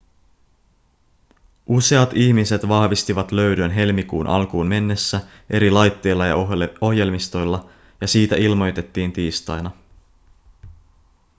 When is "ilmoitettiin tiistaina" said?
8.35-9.71